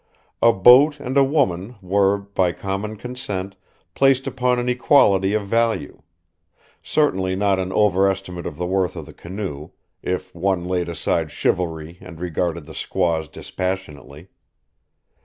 A 0.41 0.51
boat 0.51 0.99
and 0.99 1.15
a 1.15 1.23
woman 1.23 1.75
were, 1.79 2.17
by 2.17 2.53
common 2.53 2.95
consent, 2.95 3.55
placed 3.93 4.25
upon 4.25 4.57
an 4.57 4.67
equality 4.67 5.35
of 5.35 5.45
value, 5.47 6.01
certainly 6.81 7.35
not 7.35 7.59
an 7.59 7.71
overestimate 7.71 8.47
of 8.47 8.57
the 8.57 8.65
worth 8.65 8.95
of 8.95 9.05
the 9.05 9.13
canoe, 9.13 9.69
if 10.01 10.33
one 10.33 10.65
laid 10.65 10.89
aside 10.89 11.31
chivalry 11.31 11.99
and 12.01 12.19
regarded 12.19 12.65
the 12.65 12.73
squaws 12.73 13.29
dispassionately. 13.29 14.29